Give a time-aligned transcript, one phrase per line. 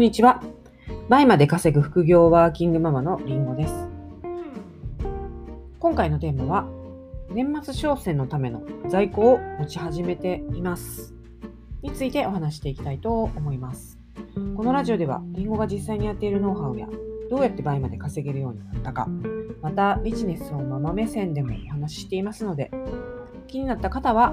[0.00, 0.42] んにちは。
[1.10, 3.74] 倍まで稼ぐ副業ワーキングママのりんごです。
[5.78, 6.66] 今回のテーマは、
[7.30, 11.12] 年末商戦のための在庫を持ち始めています。
[11.82, 13.98] についてお話していきたいと思います。
[14.56, 16.88] このラジオでは、りんごが実際にやっているノウハウや、
[17.28, 19.06] どうやって倍まで稼げるようになったか、
[19.60, 22.70] またビジネスをママ目線でもお話ししていますので、
[23.48, 24.30] 気になった方は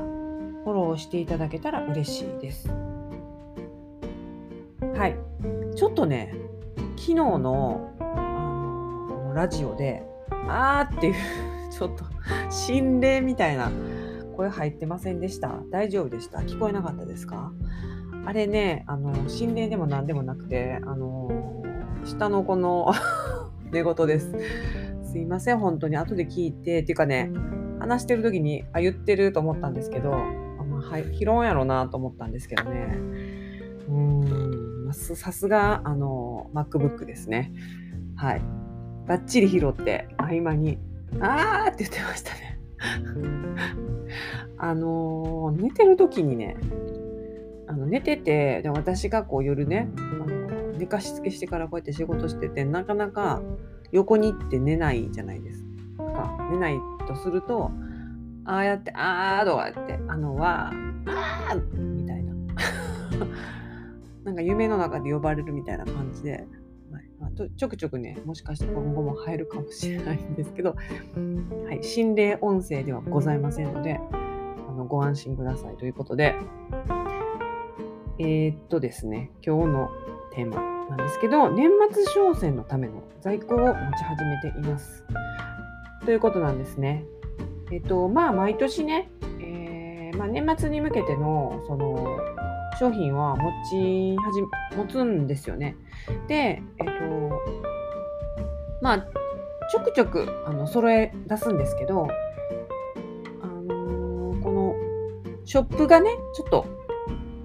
[0.64, 2.70] フォローしていただけたら嬉しいです。
[5.78, 6.34] ちょっとね、
[6.96, 10.02] 昨日のあのラジオで、
[10.50, 11.14] あーっていう
[11.72, 12.04] ちょっと
[12.50, 13.70] 心霊みたいな
[14.36, 15.62] 声入ってませんでした？
[15.70, 16.40] 大丈夫でした？
[16.40, 17.52] 聞こえなかったですか？
[18.26, 21.64] あれね、あの、心霊でも何でもなくて、あの、
[22.04, 22.92] 下の子の
[23.72, 24.34] 寝言です。
[25.04, 25.96] すいません、本当に。
[25.96, 27.32] 後で聞いて、っていうかね、
[27.80, 30.18] 話してる時に、あ、言ってると思ったんですけど、あ
[30.64, 32.98] まあ、はい、拾うんやろうなと思ったんですけどね。
[33.90, 34.77] うん。
[34.88, 37.52] ーん、さすが、あの、MacBook ですね。
[38.16, 38.42] はい。
[39.08, 40.80] バッチリ拾って、合間に、
[41.20, 42.60] あーって言ってましたね。
[44.60, 46.58] あの寝てる時にね、
[47.68, 50.26] あの寝てて、で私がこう夜ね、あの
[50.78, 53.42] 寝かしつけしてからこうやって仕事してて、なかなか
[53.92, 55.64] 横に行って寝ないじゃないです
[55.98, 56.50] か。
[56.52, 57.72] 寝ないとすると、
[58.46, 60.72] ああやって、あーとかやって、あのは、
[61.06, 61.87] あー。
[64.28, 66.46] なんか夢の中で呼ばれるみたいな感じで、
[67.18, 70.76] まあ、ちょくちょくね、もしかして今後も入るかもしれないんですけど、
[71.66, 76.36] はい、心霊音声ではございませんので、あのご安心くださいということで、
[78.20, 79.90] えー、っとですね、今日の
[80.34, 85.06] テーマなんですけど、年末商戦のための在庫を持ち始めています。
[86.04, 87.06] ということなんですね。
[87.72, 92.20] えっと、まあ、毎年ね、えー、まあ、年末に向けての、その、
[92.80, 94.48] 商品は持ち始め、
[94.78, 95.76] 持つんですよね。
[96.28, 97.42] で、えっと、
[98.82, 99.00] まあ、
[99.70, 102.08] ちょくちょく、あの、揃え出すんですけど、
[103.42, 104.76] あのー、この、
[105.46, 106.66] ショップがね、ちょっと、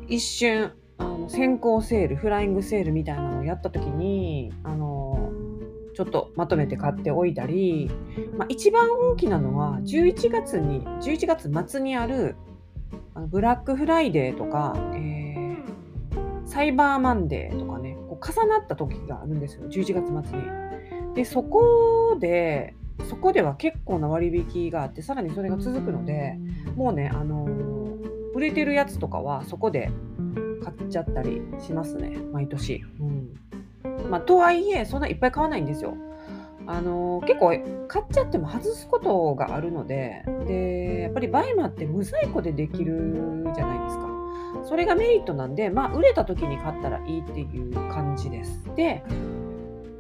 [0.07, 7.91] 一瞬、あの先行セール、フライングセールみたいなのをやった時に、あのー、ちょっとまとめて買っておいたり、
[8.37, 12.37] まあ、一番大きなのは11月に11月末にある
[13.29, 15.22] ブラックフライデーとか、えー、
[16.53, 21.15] サイバーマンデーとかね、こう重なった時があるんですよ、11月末に。
[21.15, 22.75] で、そこで、
[23.09, 26.39] そこでは結構な割引があって、さらにそれが続くので、
[26.77, 29.91] もうね、あのー、売れてるやつとかはそこで
[30.63, 32.85] 買っちゃったりしますね、毎年。
[33.01, 33.35] うん
[34.11, 35.97] まあ、とはいえ、そんないっぱい買わないんですよ。
[36.67, 37.49] あの結構
[37.89, 44.12] 買っちゃっても外すことがあるのででやっぱりバイマって無在庫でできるじゃないですか
[44.65, 48.65] それがメリットなんで、まあ、売れた時に買ったらいいっていう感じです。
[48.77, 49.03] で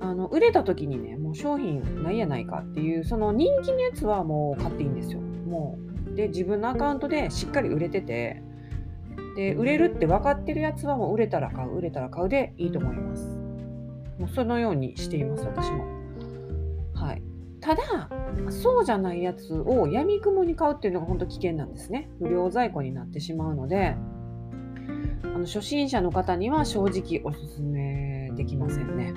[0.01, 5.21] あの売れた時にねもう商品ないやないかっていうその人気のやつはもう買っていいんですよ。
[5.21, 5.79] も
[6.11, 8.43] うで自分のアカウントでしっかり売れてて
[9.37, 13.37] で売れるって分かってるやつはもう売れたら買う売れたら買うでいいと思います。
[14.19, 15.87] もうそのようにしています私も。
[16.95, 17.23] はい、
[17.61, 18.11] ただ
[18.51, 22.11] そうじゃないやつをやみくもに買うっていうのが本当危険なんですね。
[22.19, 23.97] 不良在庫になってしまうので
[25.25, 29.15] あの初心者の方には正直おすすめできませんね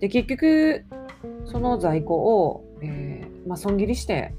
[0.00, 0.84] で結局
[1.44, 4.34] その在庫を、えー、まあ、損切りして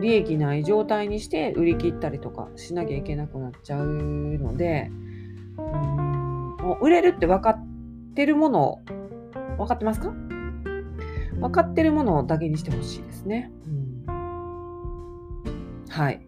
[0.00, 4.90] 利益ない状態にして売り切ったりとかしなきゃいけなくなっちゃうので
[5.58, 7.64] うんもう売れるって分かっ
[8.14, 8.82] てるもの
[9.56, 10.12] 分かってますか？
[11.38, 13.52] 分かってるものだけにしてほしいですね。
[14.06, 16.25] うん、はい。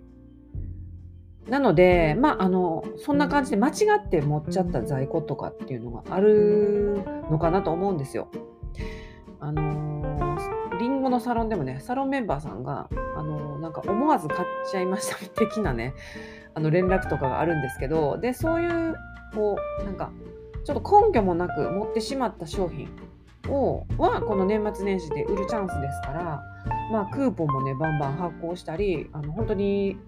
[1.49, 8.29] なので、まあ、あの、そんな感じで間違って持っちゃった在庫とかっていうのがあるのかなと思うんですよ。
[9.41, 10.37] あの
[10.81, 15.95] リンゴのサロンでもね、サロンメンバーさんが、あのなんか思わず買っちゃいました的なね、
[16.55, 18.95] あの連絡とかがあるんですけど、で、そういう、
[19.35, 20.11] こう、なんか、
[20.65, 22.89] ちょっと根拠もなく持ってしまった商品
[23.49, 26.43] をはこの年末年始で売るチャンスですから、
[26.91, 29.99] まあ、クーポンもねバンバン発行したりあの本当に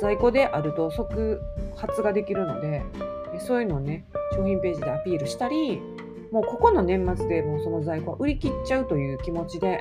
[0.00, 1.40] 在庫であると即
[1.76, 2.82] 発ができるので
[3.38, 5.80] そういうのをね商品ページでアピールしたり
[6.30, 9.80] もうここの年末でもうその在庫は売り切っちゃうという気持ちで、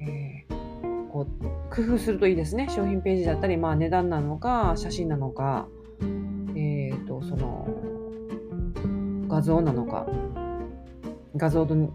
[0.00, 2.68] えー、こう工夫するといいですね。
[2.68, 5.68] 商品ページだったり、まあ、値段なのか写真なのか、
[6.56, 7.68] えーとその
[9.28, 10.06] 画像なのか。
[11.36, 11.90] 画像の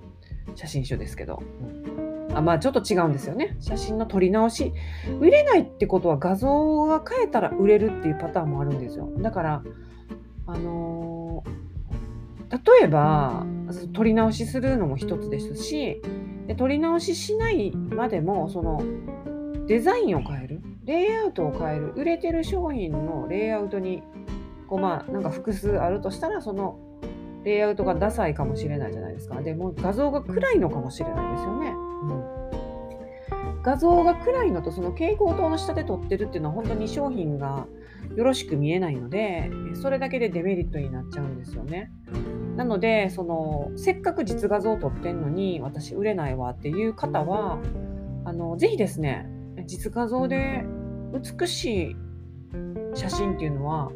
[0.55, 1.96] 写真集ですけど、うん、
[2.37, 3.57] あまあちょっと違うんですよね。
[3.59, 4.71] 写真の撮り直し。
[5.19, 9.09] 売れないってことは画像が変えたら売れるっていうパターンもあるんですよ。
[9.17, 9.63] だから
[10.45, 11.43] あの
[12.51, 13.43] 例えば
[13.93, 15.99] 撮り直しするのも一つですし
[16.45, 18.83] で撮り直ししないまでもその
[19.65, 20.61] デザインを変える。
[20.85, 21.91] レイアウトを変える。
[21.95, 24.03] 売れてる商品のレイアウトに
[24.67, 26.79] こうまあなんか複数あるとしたらその
[27.43, 29.41] レイアウトがダサいかもしれないじゃないですか。
[29.41, 37.67] でも画像が暗いのかもしれないですよね、うん、画像が暗いのとその蛍光灯の下で撮ってるっていうのは本当に商品が
[38.15, 39.51] よろしく見えないので
[39.81, 41.91] それだけでデメリットになっちゃうんですよね。
[42.55, 47.59] なのでそのせっかく実画像撮ってんのに私売れないわっていう方は
[48.25, 49.29] あのぜひですね
[49.67, 50.65] 実画像で
[51.13, 51.95] 美しい
[52.95, 53.91] 写真っていうのは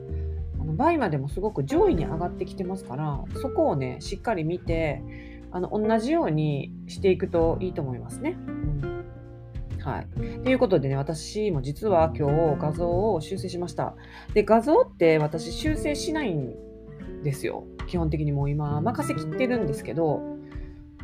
[0.61, 5.01] あのバイマでもすごく上位に上がってきてますからそこをねしっかり見て
[5.51, 8.37] あの同じようにしていくといいと思いますね。
[8.47, 8.71] うん
[9.83, 10.07] はい。
[10.43, 13.95] ということでね、私も実は今日画像を修正しました。
[14.33, 16.53] で、画像って私修正しないん
[17.23, 17.65] ですよ。
[17.87, 20.21] 基本的にもう今任せきってるんですけど、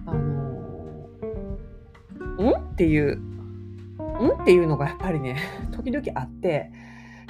[0.05, 0.19] あの、
[2.39, 2.49] ん？
[2.51, 4.41] っていう、ん？
[4.41, 5.37] っていうのがやっぱりね、
[5.73, 6.71] 時々あって、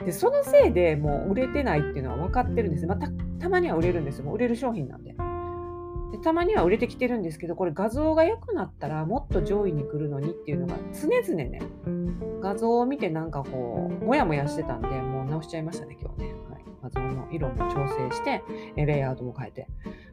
[0.06, 2.88] で、そのせいでもう売れてないっていうのは分かってるんです。
[2.88, 3.08] また、
[3.40, 4.26] たまには売れるんですよ。
[4.26, 5.16] もう売れる商品なんで。
[6.12, 11.62] でたまには売れてきてるんですけどこれ画像が良くなったらもっと上位に来るのにっていうのが常々ね
[12.42, 18.42] 画像を見てなんかこうモヤモヤしてたんでもう直しちゃいましたね今日ね、はい、画像の色も調整して
[18.78, 19.68] レイアウトも変えて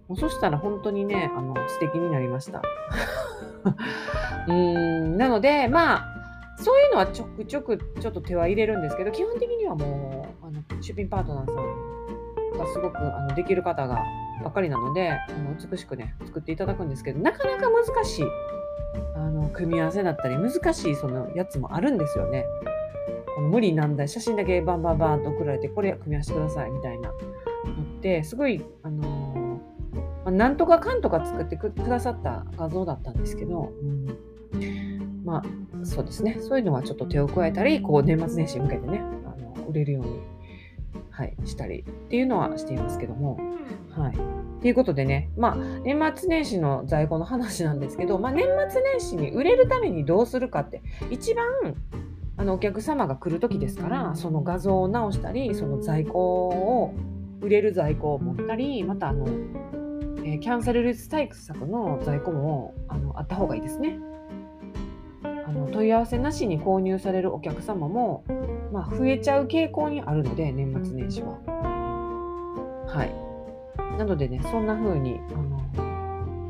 [0.09, 2.61] もうそしたら本当にねあの素敵になりました
[4.49, 6.14] うーんなのでまあ
[6.59, 14.03] そういうのはちょくちょくちょっと手は入れるんですけど基本的にはもうあの出品パートナーさんがすごくあのできる方が
[14.43, 18.25] ばっかりなのであの美しくね作っていただくんですけどなかなか難しい
[19.17, 22.45] あの組み合わせだったり難しいそのやつもあるんですよね。
[23.39, 34.07] 無理難題写真だけバンバンバンと送られてこれ組み合わせてくださいみたいなのってすごいあのー、ま、なんとかかんとか作ってくださった画像だったんですけど、うん、
[35.25, 40.21] まあそうですねそういうのはちょっと手を加えたりこう年末年始に向けてねあの売れるように、
[41.11, 43.39] はい、したりっていうのはしていますけども。
[43.91, 44.15] はい。
[44.61, 51.45] ということでね、まあ、年末年始の在庫の話なんですけど、まあ、年末年始に売れるためにどうするかって、一番
[52.37, 56.95] あのお客様が来る時ですから、その画像を直したり、その在庫を、
[57.41, 59.27] 売れる在庫を持ったり、またあの、
[60.25, 64.01] えー、キャンセル率対策の在庫もあのあった方がいいですね。
[65.55, 68.25] の問い合わせなしに購入されるお客様も、
[68.73, 71.39] まあ、増えちゃう傾向にあるので、年末年始は。
[72.87, 73.99] はい。
[73.99, 75.61] なのでね、そんな風に、あの、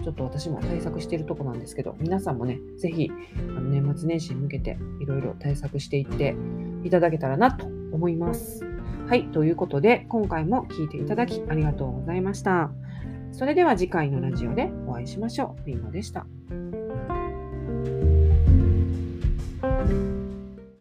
[0.02, 3.10] ちょっと私も対策してるとこなんですけど、皆さんもね、ぜひ、
[3.56, 6.36] あの年末年始に向けていろいろ対策していって
[6.84, 8.64] いただけたらなと思います。
[9.06, 12.70] はい、ということで、今回も聴いていただきありがとうございました。
[13.32, 15.66] それでは次回のラジオでお会いしましょう。
[15.66, 16.26] りんごでした。